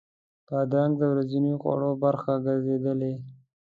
بادرنګ 0.47 0.93
د 0.97 1.01
ورځني 1.11 1.53
خوړو 1.61 1.91
برخه 2.03 2.33
ګرځېدلې. 2.45 3.13